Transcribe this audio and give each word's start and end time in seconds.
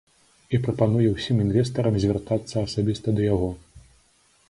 І 0.57 0.59
прапануе 0.65 1.09
ўсім 1.11 1.43
інвестарам 1.45 1.95
звяртацца 2.07 2.67
асабіста 2.67 3.07
да 3.21 3.31
яго. 3.33 3.55